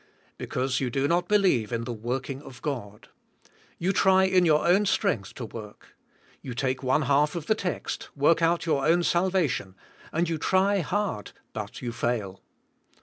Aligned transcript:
Because 0.39 0.79
you 0.79 0.89
do 0.89 1.07
not 1.07 1.27
believe 1.27 1.71
in 1.71 1.83
the 1.83 1.93
working 1.93 2.41
of 2.41 2.59
God. 2.63 3.09
You 3.77 3.93
try 3.93 4.23
in 4.23 4.47
your 4.47 4.65
own 4.67 4.85
streng'th 4.85 5.35
to 5.35 5.45
work. 5.45 5.95
You 6.41 6.55
take 6.55 6.81
one 6.81 7.03
half 7.03 7.35
of 7.35 7.45
the 7.45 7.53
text, 7.53 8.09
"Work 8.17 8.41
out 8.41 8.65
your 8.65 8.83
own 8.83 9.03
salvation," 9.03 9.75
and 10.11 10.27
you 10.27 10.39
try 10.39 10.79
hard 10.79 11.33
but 11.53 11.83
you 11.83 11.91
fail. 11.91 12.41